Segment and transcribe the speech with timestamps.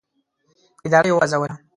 [0.87, 1.55] اداره یې وغځوله.